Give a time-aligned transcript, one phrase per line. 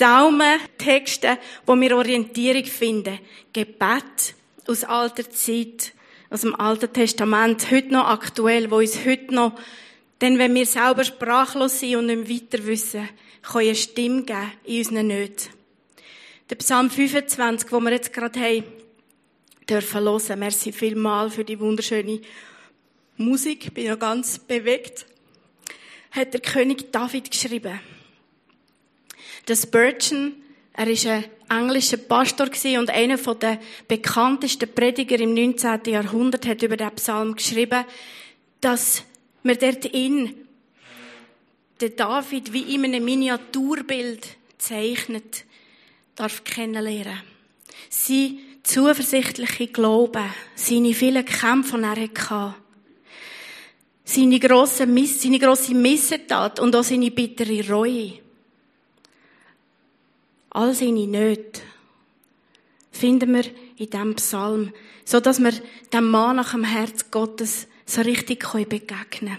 [0.00, 3.18] Psalmen, Texte, wo wir Orientierung finden.
[3.52, 4.34] Gebet
[4.66, 5.92] aus alter Zeit,
[6.30, 9.60] aus dem Alten Testament, heute noch aktuell, wo uns heute noch,
[10.22, 13.10] denn wenn wir selber sprachlos sind und nicht weiter wissen,
[13.42, 15.50] kann eine Stimme geben in unseren Nöten.
[16.48, 18.64] Der Psalm 25, wo wir jetzt gerade haben,
[19.68, 20.38] dürfen hören.
[20.38, 22.22] Merci vielmal für die wunderschöne
[23.18, 23.66] Musik.
[23.66, 25.04] Ich bin ja ganz bewegt.
[26.10, 27.78] Hat der König David geschrieben.
[29.48, 30.34] Der Spurgeon,
[30.72, 32.48] er ist ein englischer Pastor
[32.78, 35.80] und einer der bekanntesten Prediger im 19.
[35.86, 37.84] Jahrhundert hat über den Psalm geschrieben,
[38.60, 39.02] dass
[39.42, 40.34] man dort in
[41.80, 45.44] den David wie in einem Miniaturbild zeichnet,
[46.14, 47.22] darf kennenlernen.
[47.88, 52.54] Sein zuversichtliche Glauben, seine vielen Kämpfe, die er hatte,
[54.04, 58.20] seine grosse, seine grosse Missetat und auch seine bittere Reue.
[60.50, 61.60] All seine Nöte
[62.90, 63.44] finden wir
[63.76, 64.72] in diesem Psalm,
[65.04, 65.52] so dass wir
[65.92, 69.38] dem Mann nach dem Herz Gottes so richtig begegnen können.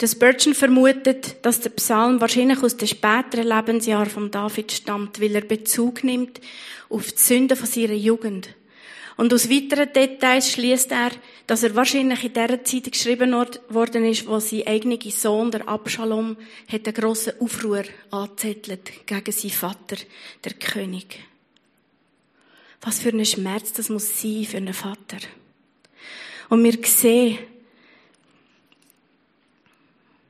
[0.00, 5.34] Der Spurgeon vermutet, dass der Psalm wahrscheinlich aus den späteren Lebensjahren von David stammt, weil
[5.34, 6.40] er Bezug nimmt
[6.90, 8.50] auf die Sünden von seiner Jugend.
[9.16, 11.10] Und aus weiteren Details schließt er,
[11.46, 16.36] dass er wahrscheinlich in der Zeit geschrieben worden ist, wo sein eigener Sohn, der Abschalom,
[16.70, 19.96] hat einen grossen Aufruhr angezettelt gegen seinen Vater,
[20.44, 21.20] der König.
[22.82, 25.18] Was für ein Schmerz das muss sein für einen Vater.
[26.50, 27.38] Und wir sehen,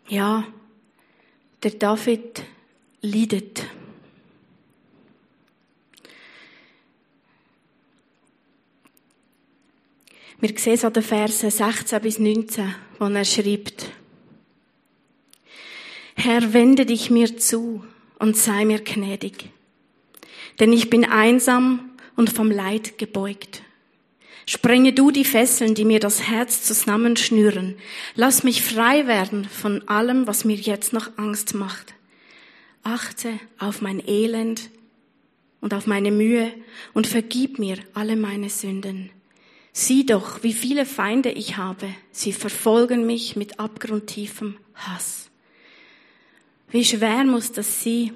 [0.09, 0.47] ja,
[1.63, 2.43] der David
[3.03, 3.66] leidet.
[10.49, 13.91] Wir sehen es an den Versen 16 bis 19, wo er schreibt.
[16.15, 17.83] Herr, wende dich mir zu
[18.21, 19.51] und sei mir gnädig,
[20.61, 23.63] denn ich bin einsam und vom Leid gebeugt.
[24.47, 27.75] Sprenge du die Fesseln, die mir das Herz zusammenschnüren.
[28.15, 31.93] Lass mich frei werden von allem, was mir jetzt noch Angst macht.
[32.85, 34.71] Achte auf mein Elend
[35.61, 36.53] und auf meine Mühe
[36.95, 39.11] und vergib mir alle meine Sünden.
[39.79, 41.95] Sieh doch, wie viele Feinde ich habe.
[42.11, 45.29] Sie verfolgen mich mit abgrundtiefem Hass.
[46.71, 48.13] Wie schwer muss das sein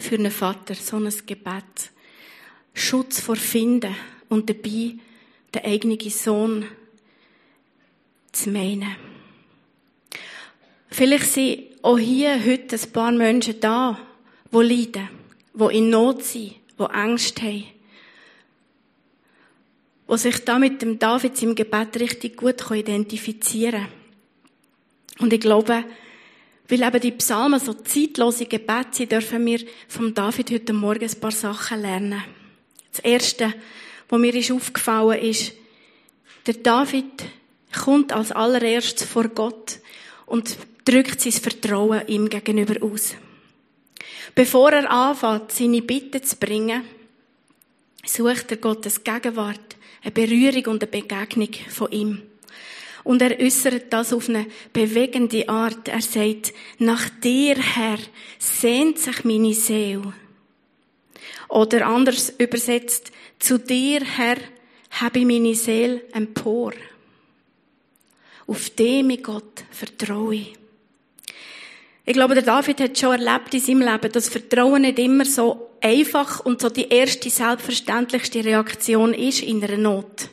[0.00, 1.92] für einen Vater, so ein Gebet.
[2.74, 3.94] Schutz vor Finden
[4.28, 4.96] und dabei
[5.54, 6.64] den eigenen Sohn
[8.32, 8.96] zu meinen.
[10.88, 13.96] Vielleicht sind auch hier heute ein paar Menschen da,
[14.52, 15.08] die leiden,
[15.54, 17.64] die in Not sind, die Angst haben,
[20.12, 24.02] die sich da mit dem David im Gebet richtig gut identifizieren können.
[25.20, 25.84] Und ich glaube,
[26.68, 31.20] weil eben die Psalmen so zeitlose Gebete sind, dürfen wir vom David heute Morgen ein
[31.20, 32.22] paar Sachen lernen.
[32.90, 33.54] Das Erste,
[34.08, 35.52] was mir ist aufgefallen ist,
[36.46, 37.24] der David
[37.72, 39.78] kommt als allererstes vor Gott
[40.26, 43.14] und drückt sein Vertrauen ihm gegenüber aus.
[44.34, 46.84] Bevor er anfängt, seine Bitten zu bringen,
[48.04, 52.22] sucht er Gottes Gegenwart, eine Berührung und eine Begegnung von ihm.
[53.04, 55.88] Und er äußert das auf eine bewegende Art.
[55.88, 57.98] Er sagt, nach dir, Herr,
[58.38, 60.12] sehnt sich meine Seele.
[61.48, 64.36] Oder anders übersetzt, zu dir, Herr,
[64.90, 66.72] habe ich meine Seele empor.
[68.46, 70.61] Auf dem, Gott, vertraue ich.
[72.04, 75.70] Ich glaube, der David hat schon erlebt in seinem Leben, dass Vertrauen nicht immer so
[75.80, 80.28] einfach und so die erste, selbstverständlichste Reaktion ist in einer Not.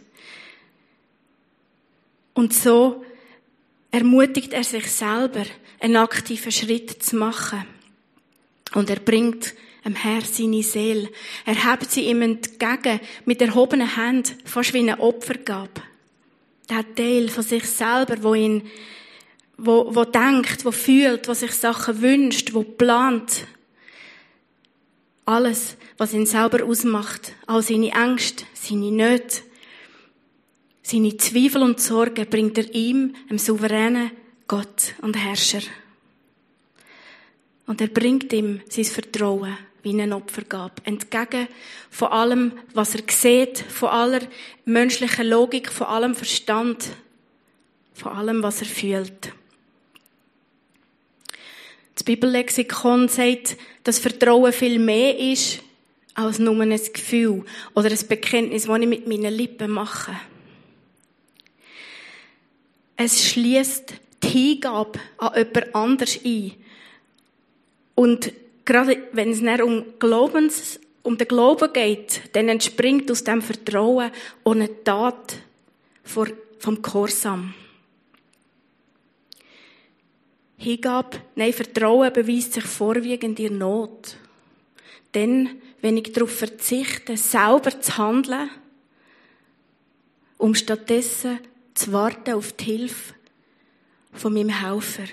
[2.34, 3.04] Und so
[3.92, 5.46] ermutigt er sich selber,
[5.80, 7.66] einen aktiven Schritt zu machen.
[8.74, 9.54] Und er bringt
[9.86, 11.10] dem Herr seine Seele.
[11.46, 15.82] Er hebt sie ihm entgegen mit erhobenen Händen, fast wie eine Opfergabe.
[16.70, 18.70] Der Teil von sich selber, wo ihn,
[19.62, 23.48] wo, wo denkt, wo fühlt, wo sich Sachen wünscht, wo plant.
[25.26, 27.34] Alles, was ihn selber ausmacht.
[27.46, 29.42] All seine Ängste, seine Nöte,
[30.82, 34.12] seine Zweifel und Sorgen bringt er ihm, dem souveränen
[34.48, 35.62] Gott und Herrscher.
[37.68, 40.82] Und er bringt ihm sein Vertrauen wie eine Opfergabe.
[40.86, 41.48] Entgegen
[41.92, 44.22] von allem, was er sieht, von aller
[44.66, 46.90] menschlichen Logik, von allem Verstand,
[47.94, 49.34] von allem, was er fühlt.
[52.00, 55.60] Das Bibellexikon sagt, dass Vertrauen viel mehr ist
[56.14, 57.44] als nur ein Gefühl
[57.76, 60.18] oder ein Bekenntnis, das ich mit meinen Lippen mache.
[62.96, 66.54] Es schließt die Hingabe an jemand anders ein
[67.96, 68.32] und
[68.64, 74.12] gerade wenn es nicht um Glaubens, um den Glauben geht, dann entspringt aus dem Vertrauen
[74.46, 75.36] eine Tat
[76.06, 77.54] vom Gehorsam.
[80.62, 84.18] Hingabe, nein, Vertrauen beweist sich vorwiegend in Not.
[85.14, 88.50] Denn, wenn ich darauf verzichte, selber zu handeln,
[90.38, 91.40] um stattdessen
[91.74, 93.14] zu warten auf die Hilfe
[94.12, 95.06] von meinem Helfer.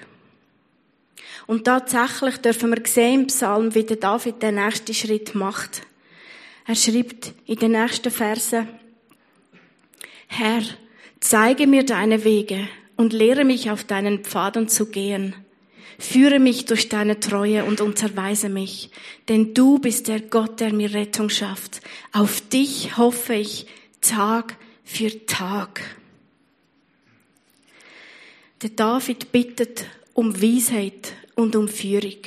[1.46, 5.82] Und tatsächlich dürfen wir sehen im Psalm, wie der David den nächsten Schritt macht.
[6.66, 8.68] Er schreibt in den nächsten Versen,
[10.26, 10.62] Herr,
[11.20, 15.34] zeige mir deine Wege und lehre mich auf deinen Pfaden zu gehen.
[15.98, 18.90] Führe mich durch deine Treue und unterweise mich,
[19.28, 21.80] denn du bist der Gott, der mir Rettung schafft.
[22.12, 23.66] Auf dich hoffe ich
[24.02, 25.82] Tag für Tag.
[28.62, 32.22] Der David bittet um Weisheit und um Führung.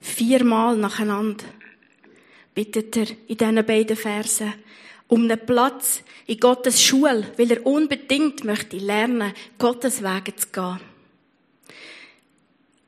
[0.00, 1.44] Viermal nacheinander
[2.54, 4.52] bittet er in diesen beiden Versen
[5.12, 10.80] um einen Platz in Gottes Schule, weil er unbedingt möchte lernen, Gottes Wege zu gehen.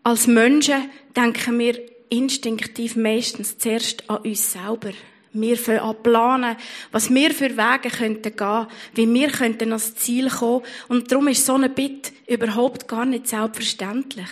[0.04, 1.78] Als Menschen denken wir
[2.08, 4.92] instinktiv meistens zuerst an uns selber.
[5.34, 6.56] Wir fangen an planen,
[6.92, 10.64] was wir für Wege könnten gehen, wie wir könnten ans Ziel kommen.
[10.88, 14.30] Und darum ist so eine Bitte überhaupt gar nicht selbstverständlich.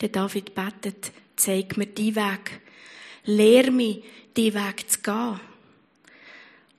[0.00, 2.60] Der David betet, zeig mir die Weg.
[3.24, 4.04] Lehr mich,
[4.36, 5.51] die Weg zu gehen.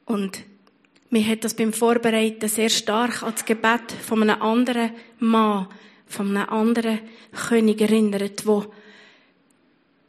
[0.05, 0.43] Und
[1.09, 5.67] mir hat das beim Vorbereiten sehr stark an das Gebet von einem anderen Mann,
[6.07, 6.99] von einem anderen
[7.49, 8.65] König erinnert, wo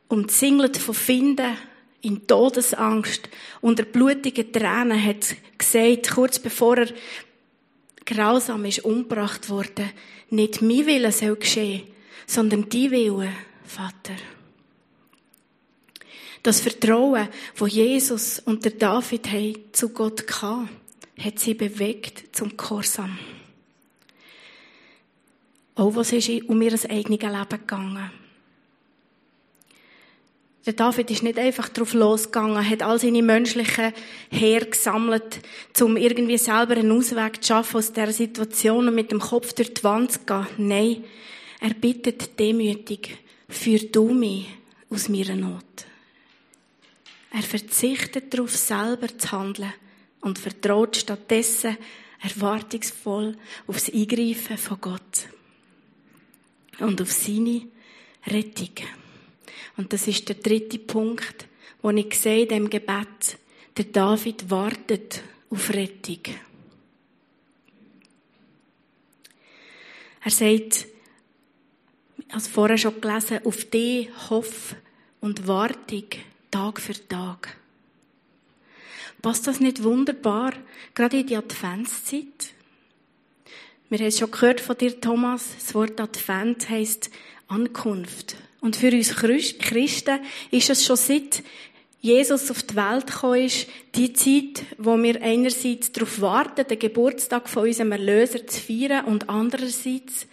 [0.08, 1.56] umzingelt von Finden,
[2.04, 3.28] in Todesangst,
[3.62, 6.88] unter blutigen Tränen hat gesagt, kurz bevor er
[8.04, 9.90] grausam ist umgebracht worden,
[10.28, 11.84] nicht mein Wille soll geschehen,
[12.26, 13.32] sondern die Wille,
[13.64, 14.16] Vater.
[16.44, 19.26] Das Vertrauen, wo Jesus und der David
[19.72, 20.68] zu Gott hatten,
[21.18, 23.18] hat sie bewegt zum Gehorsam.
[25.74, 28.10] Auch was ist um ihr eigenes Leben gegangen?
[30.66, 33.94] Der David ist nicht einfach drauf losgegangen, hat all seine menschlichen
[34.30, 35.40] Heer gesammelt,
[35.80, 39.72] um irgendwie selber einen Ausweg zu schaffen aus dieser Situation und mit dem Kopf durch
[39.72, 40.46] die Wand zu gehen.
[40.58, 41.04] Nein,
[41.60, 43.16] er bittet demütig,
[43.48, 44.46] führ du mich
[44.90, 45.86] aus meiner Not.
[47.34, 49.72] Er verzichtet darauf, selber zu handeln
[50.20, 51.76] und vertraut stattdessen
[52.22, 53.36] erwartungsvoll
[53.66, 55.28] aufs Eingreifen von Gott
[56.78, 57.62] und auf seine
[58.28, 58.86] Rettung.
[59.76, 61.48] Und das ist der dritte Punkt,
[61.82, 63.36] wo ich sehe in dem Gebet,
[63.76, 65.20] der David wartet
[65.50, 66.20] auf Rettung.
[70.22, 70.86] Er sagt,
[72.28, 74.76] als vorher schon gelesen, auf die Hoff
[75.20, 76.06] und Wartung
[76.54, 77.56] Tag für Tag.
[79.20, 80.52] Passt das nicht wunderbar,
[80.94, 82.52] gerade in die Adventszeit?
[83.88, 85.48] Wir haben es schon gehört von dir, Thomas.
[85.58, 87.10] Das Wort Advent heisst
[87.48, 88.36] Ankunft.
[88.60, 90.20] Und für uns Christen
[90.52, 91.42] ist es schon seit
[92.00, 93.66] Jesus auf die Welt gekommen ist,
[93.96, 99.28] die Zeit, wo wir einerseits darauf warten, den Geburtstag von unserem Erlöser zu feiern und
[99.28, 100.28] andererseits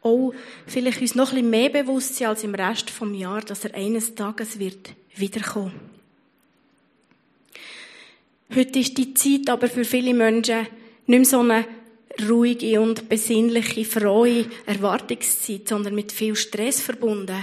[0.00, 0.32] auch
[0.66, 3.74] vielleicht uns noch ein bisschen mehr bewusst sein als im Rest vom Jahr, dass er
[3.74, 5.72] eines Tages wird wiederkommen.
[8.54, 10.66] Heute ist die Zeit aber für viele Menschen
[11.06, 11.66] nicht mehr so eine
[12.28, 17.36] ruhige und besinnliche, frohe Erwartungszeit, sondern mit viel Stress verbunden.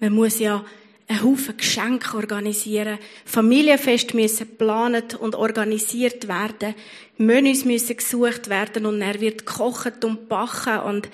[0.00, 0.64] Man muss ja
[1.08, 2.98] einen Haufen Geschenke organisieren.
[3.24, 6.74] Familienfest müssen geplant und organisiert werden.
[7.16, 11.08] Menüs müssen gesucht werden und er wird gekocht und backen und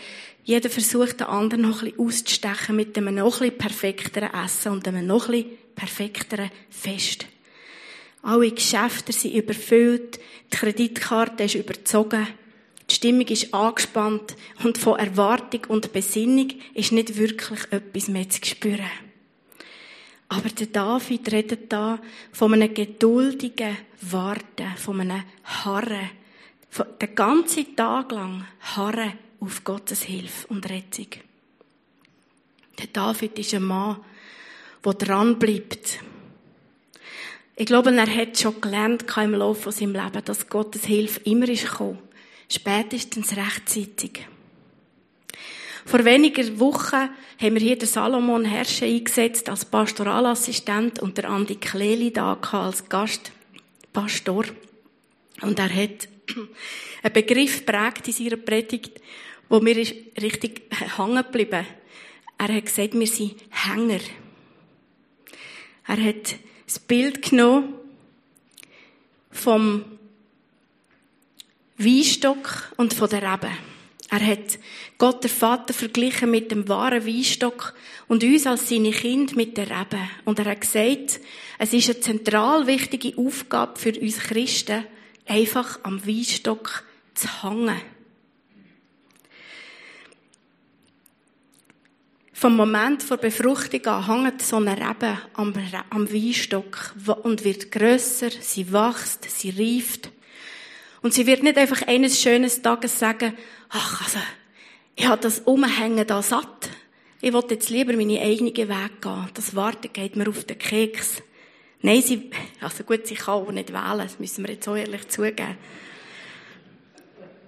[0.45, 4.73] jeder versucht, den anderen noch ein bisschen auszustechen mit einem noch ein bisschen perfekteren Essen
[4.73, 7.27] und einem noch ein bisschen perfekteren Fest.
[8.23, 10.19] Alle Geschäfte sind überfüllt,
[10.53, 12.27] die Kreditkarte ist überzogen.
[12.89, 18.45] Die Stimmung ist angespannt und von Erwartung und Besinnung ist nicht wirklich etwas mehr zu
[18.45, 18.91] spüren.
[20.29, 22.01] Aber der David redet da
[22.33, 26.11] von einem geduldigen Warten, von einem Harren,
[26.71, 31.09] von den ganzen Tag lang Harren auf Gottes Hilfe und Rettung.
[32.79, 33.99] Der David ist ein Mann,
[34.85, 35.39] der dran.
[37.57, 41.71] Ich glaube, er hat schon gelernt im Laufe seines Lebens, dass Gottes Hilfe immer ist
[41.71, 41.99] gekommen
[42.49, 44.27] Spätestens rechtzeitig.
[45.87, 51.57] Vor wenigen Wochen haben wir hier den Salomon Herrscher eingesetzt als Pastoralassistent und der Andi
[51.57, 54.45] Kleli da als Gastpastor.
[55.43, 56.09] Und er hat
[57.03, 59.01] einen Begriff prägt in seiner Predigt,
[59.49, 60.63] wo mir richtig
[60.97, 61.67] hängen geblieben.
[62.39, 64.01] Er hat gesagt, wir sind Hänger.
[65.87, 66.37] Er hat
[66.67, 67.75] das Bild genommen
[69.31, 69.85] vom
[71.77, 73.51] Weinstock und von der Rebe.
[74.11, 74.59] Er hat
[74.97, 77.75] Gott der Vater verglichen mit dem wahren Weinstock
[78.07, 79.99] und uns als seine Kinder mit der Rebe.
[80.25, 81.21] Und er hat gesagt,
[81.59, 84.85] es ist eine zentral wichtige Aufgabe für uns Christen,
[85.27, 87.81] einfach am Weinstock zu hängen.
[92.45, 95.55] Vom Moment der Befruchtung an hängt so eine Rebe am,
[95.89, 100.11] am Weinstock und wird grösser, sie wächst, sie reift.
[101.01, 103.33] Und sie wird nicht einfach eines schönen Tages sagen,
[103.71, 104.19] ach, also,
[104.95, 106.69] ich habe das Umhängen da satt.
[107.23, 109.29] Ich will jetzt lieber meine eigenen Weg gehen.
[109.33, 111.23] Das Warten geht mir auf den Keks.
[111.81, 114.01] Nein, sie, also gut, sie kann auch nicht wählen.
[114.01, 115.57] Das müssen wir jetzt auch ehrlich zugeben.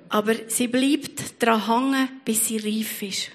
[0.08, 3.30] Aber sie bleibt daran hängen, bis sie reif ist.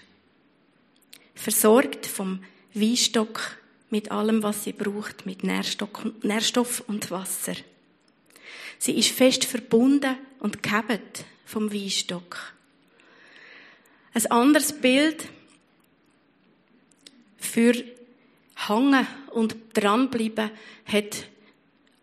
[1.42, 2.44] Versorgt vom
[2.76, 3.58] Weinstock
[3.90, 7.56] mit allem, was sie braucht, mit Nährstoff und Wasser.
[8.78, 12.54] Sie ist fest verbunden und gehebt vom Weinstock.
[14.14, 15.28] Ein anderes Bild
[17.40, 17.74] für
[18.56, 20.52] Hangen und dranbleiben
[20.86, 21.26] hat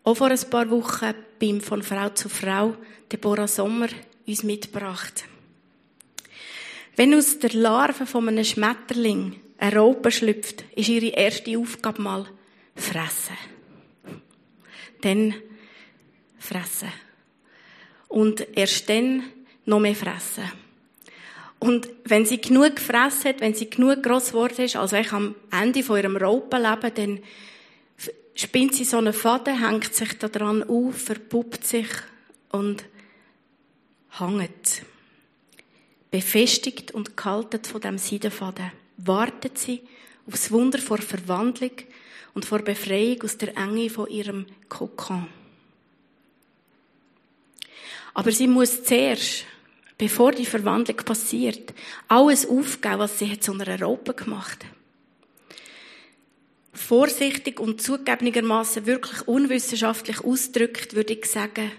[0.03, 2.75] auch vor ein paar Wochen beim von Frau zu Frau
[3.09, 3.87] Deborah Sommer
[4.27, 5.23] uns mitgebracht.
[6.99, 12.25] Wenn aus der Larve von einem Schmetterling eine Raupe schlüpft, ist ihre erste Aufgabe mal
[12.75, 13.37] fressen.
[14.99, 15.33] Dann
[16.39, 16.91] fressen.
[18.09, 19.23] Und erst dann
[19.63, 20.43] noch mehr fressen.
[21.59, 25.35] Und wenn sie genug gefressen hat, wenn sie genug gross geworden ist, also ich am
[25.51, 27.19] Ende von ihrem Raupenleben, dann
[28.35, 31.87] spinnt sie so einen Faden, hängt sich da dran auf, verpuppt sich
[32.49, 32.83] und
[34.19, 34.83] hängt.
[36.11, 39.81] Befestigt und gehalten von dem Seidenfaden, wartet sie
[40.25, 41.71] auf das Wunder vor Verwandlung
[42.33, 45.27] und vor Befreiung aus der Enge von ihrem Kokon.
[48.13, 49.45] Aber sie muss zuerst
[49.99, 51.73] bevor die Verwandlung passiert,
[52.07, 54.71] alles aufgeben, was sie zu einer Raupe gemacht hat.
[56.73, 61.71] Vorsichtig und zugegebenermaßen wirklich unwissenschaftlich ausdrückt, würde ich sagen,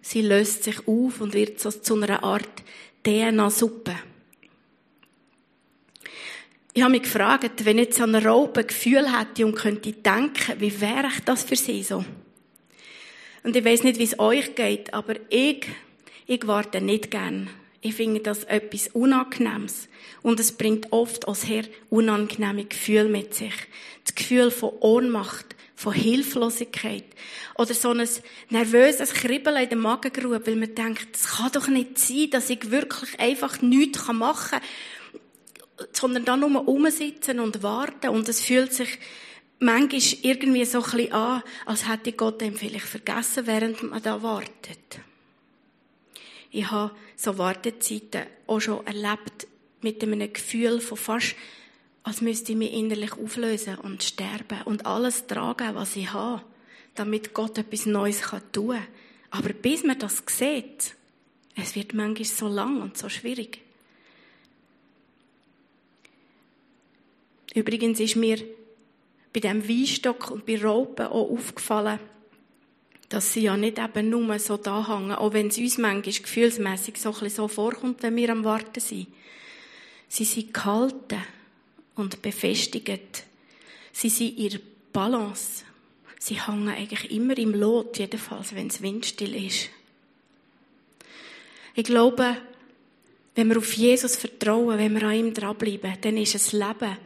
[0.00, 2.62] sie löst sich auf und wird so zu einer Art
[3.06, 3.94] DNA-Suppe.
[6.74, 10.80] Ich habe mich gefragt, wenn jetzt so eine Raupe Gefühl hätte und könnte denken, wie
[10.80, 12.04] wäre das für sie so?
[13.44, 15.66] Und ich weiß nicht, wie es euch geht, aber ich,
[16.26, 17.48] ich warte nicht gern
[17.86, 19.88] ich finde das etwas Unangenehmes.
[20.22, 23.54] Und es bringt oft auch sehr unangenehme Gefühle mit sich.
[24.04, 27.04] Das Gefühl von Ohnmacht, von Hilflosigkeit.
[27.56, 28.08] Oder so ein
[28.48, 32.70] nervöses Kribbeln in der Magengrube, weil man denkt, es kann doch nicht sein, dass ich
[32.70, 38.08] wirklich einfach nichts machen kann, sondern dann nur rumsitzen und warten.
[38.08, 38.98] Und es fühlt sich
[39.58, 44.22] manchmal irgendwie so ein bisschen an, als hätte Gott ihm vielleicht vergessen, während man da
[44.22, 45.00] wartet.
[46.50, 49.46] Ich habe so Wartezeiten auch schon erlebt
[49.82, 51.36] mit einem Gefühl von fast,
[52.06, 56.40] als müsste ich mich innerlich auflösen und sterben und alles tragen, was ich habe,
[56.94, 58.22] damit Gott etwas Neues
[58.52, 58.86] tun kann.
[59.32, 60.94] Aber bis man das sieht,
[61.56, 63.60] es wird manchmal so lang und so schwierig.
[67.56, 68.38] Übrigens ist mir
[69.32, 71.98] bei dem Weinstock und bei Raupen auch aufgefallen,
[73.08, 76.98] dass sie ja nicht eben nur so da hängen, auch wenn es uns manchmal gefühlsmässig
[76.98, 79.08] so, ein so vorkommt, wenn wir am Warten sind.
[80.08, 81.20] Sie sind gehalten
[81.96, 83.24] und befestigt.
[83.92, 84.60] Sie sind in ihrer
[84.92, 85.64] Balance.
[86.18, 89.70] Sie hängen eigentlich immer im Lot, jedenfalls, wenn es windstill ist.
[91.74, 92.36] Ich glaube,
[93.34, 96.96] wenn wir auf Jesus vertrauen, wenn wir an ihm dranbleiben, dann ist das Leben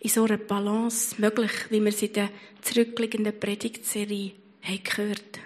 [0.00, 2.30] in so einer Balance möglich, wie wir es in der
[2.62, 4.32] zurückliegenden Predigtserie
[4.62, 5.40] haben gehört.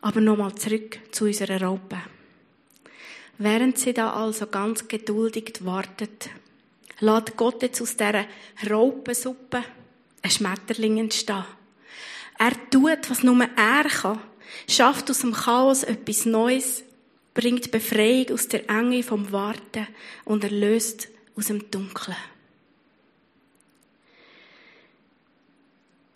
[0.00, 1.98] Aber nochmal zurück zu unserer Raupe.
[3.38, 6.30] Während sie da also ganz geduldig wartet,
[7.00, 8.26] lädt Gott jetzt aus dieser
[8.68, 9.62] Raupensuppe
[10.22, 11.44] ein Schmetterling entstehen.
[12.38, 14.20] Er tut, was nur er kann,
[14.68, 16.82] schafft aus dem Chaos etwas Neues,
[17.34, 19.86] bringt Befreiung aus der Enge vom Warten
[20.24, 22.16] und erlöst aus dem Dunkeln.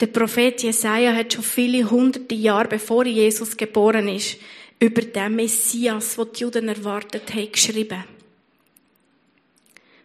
[0.00, 4.36] Der Prophet Jesaja hat schon viele hunderte Jahre bevor Jesus geboren ist,
[4.80, 8.02] über den Messias, den die Juden erwartet haben, geschrieben.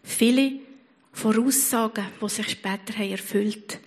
[0.03, 0.59] Viele
[1.17, 3.79] Voraussagen, die sich später haben erfüllt.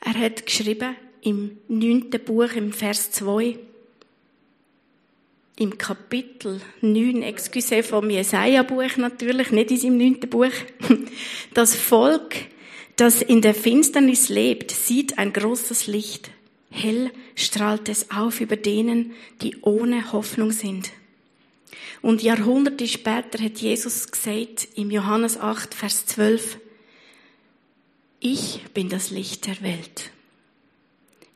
[0.00, 3.58] Er hat geschrieben im neunten Buch, im Vers 2,
[5.58, 10.52] im Kapitel 9, excuse vom Jesaja-Buch natürlich, nicht in seinem neunten Buch,
[11.54, 12.34] das Volk,
[12.96, 16.30] das in der Finsternis lebt, sieht ein großes Licht.
[16.70, 19.12] Hell strahlt es auf über denen,
[19.42, 20.92] die ohne Hoffnung sind.
[22.00, 26.58] Und Jahrhunderte später hat Jesus gesagt, im Johannes 8, Vers 12,
[28.20, 30.10] ich bin das Licht der Welt.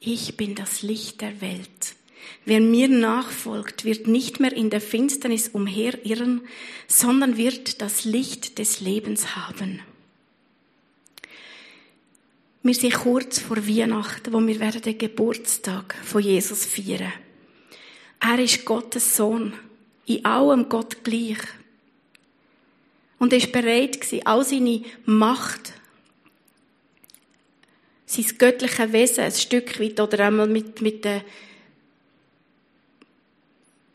[0.00, 1.96] Ich bin das Licht der Welt.
[2.44, 6.42] Wer mir nachfolgt, wird nicht mehr in der Finsternis umherirren,
[6.86, 9.80] sondern wird das Licht des Lebens haben.
[12.62, 17.12] Wir sind kurz vor Weihnachten, wo wir werden den Geburtstag von Jesus feiern.
[18.20, 19.52] Er ist Gottes Sohn,
[20.06, 21.38] in allem Gott gleich.
[23.18, 25.72] Und er ist bereit all seine Macht,
[28.06, 31.22] sein göttliches Wesen ein Stück weit oder einmal mit, mit den,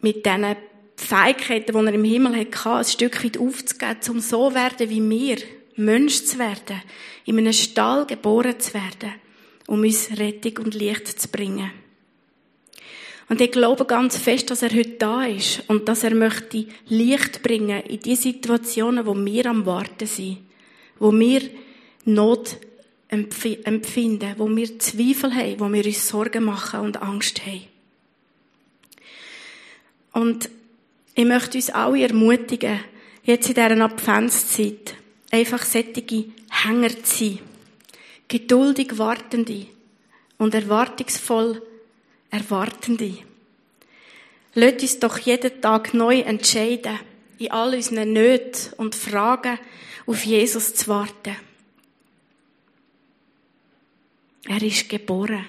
[0.01, 0.55] mit diesen
[0.97, 5.09] Fähigkeiten, die er im Himmel hatte, ein Stück weit aufzugeben, um so zu werden wie
[5.09, 5.37] wir,
[5.77, 6.81] Mensch zu werden,
[7.25, 9.13] in einem Stall geboren zu werden,
[9.67, 11.71] um uns Rettung und Licht zu bringen.
[13.31, 17.41] Und ich glaube ganz fest, dass er heute da ist und dass er möchte Licht
[17.41, 20.39] bringen in die Situationen, wo wir am Warten sind,
[21.00, 21.39] wo wir
[22.03, 22.57] Not
[23.07, 27.61] empfinden, wo wir Zweifel haben, wo wir uns Sorgen machen und Angst haben.
[30.11, 30.50] Und
[31.15, 32.81] ich möchte uns alle ermutigen,
[33.23, 34.95] jetzt in dieser Adventszeit,
[35.31, 37.39] einfach sättige Hänger zu sein.
[38.27, 39.67] Geduldig Wartende
[40.38, 41.61] und erwartungsvoll
[42.31, 43.17] Erwartende.
[44.53, 47.00] Lasst uns doch jeden Tag neu entscheiden,
[47.38, 49.59] in all unseren Nöten und Fragen
[50.05, 51.35] auf Jesus zu warten.
[54.45, 55.45] Er ist geboren,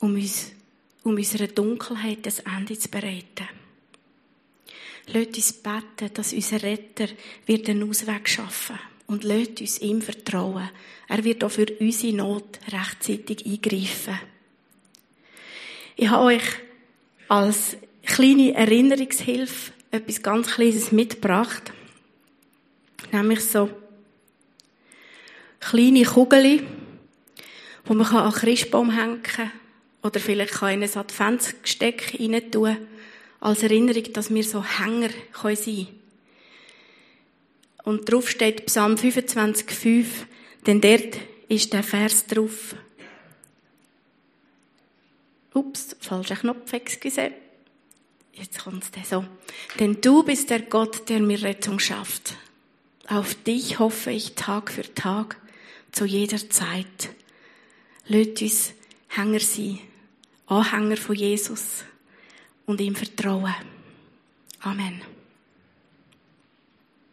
[0.00, 0.52] um uns,
[1.04, 3.48] um unserer Dunkelheit das Ende zu bereiten.
[5.06, 7.08] Lasst uns beten, dass unser Retter
[7.46, 10.70] wird einen Ausweg schaffen und lasst uns ihm vertrauen.
[11.08, 14.18] Er wird auch für unsere Not rechtzeitig eingreifen.
[15.96, 16.42] Ich habe euch
[17.28, 21.72] als kleine Erinnerungshilfe etwas ganz Kleines mitgebracht.
[23.10, 23.70] Nämlich so
[25.60, 26.66] kleine Kugeln,
[27.84, 29.52] wo man an den Christbaum hängen kann
[30.02, 32.76] oder vielleicht kann in ein Adventsgesteck rein tun
[33.40, 35.10] als Erinnerung, dass wir so Hänger
[35.42, 35.88] sein können.
[37.84, 40.04] Und drauf steht Psalm 25,5,
[40.66, 42.76] denn dort ist der Vers drauf.
[45.54, 47.32] Ups, falscher Knopf, excuse.
[48.32, 49.24] Jetzt kommt es so.
[49.78, 52.36] Denn du bist der Gott, der mir Rettung schafft.
[53.08, 55.36] Auf dich hoffe ich Tag für Tag,
[55.90, 57.10] zu jeder Zeit.
[58.06, 58.72] Lasst uns
[59.08, 59.78] Hänger sein,
[60.46, 61.84] Anhänger von Jesus
[62.64, 63.54] und ihm vertrauen.
[64.60, 65.02] Amen.